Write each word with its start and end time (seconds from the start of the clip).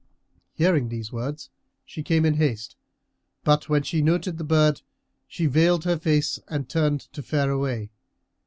Hearing 0.53 0.89
these 0.89 1.11
words 1.11 1.51
she 1.85 2.01
came 2.01 2.25
in 2.25 2.33
haste; 2.33 2.75
but, 3.43 3.69
when 3.69 3.83
she 3.83 4.01
noted 4.01 4.39
the 4.39 4.43
bird, 4.43 4.81
she 5.27 5.45
veiled 5.45 5.83
her 5.85 5.99
face 5.99 6.39
and 6.47 6.67
turned 6.67 7.01
to 7.13 7.21
fare 7.21 7.51
away. 7.51 7.91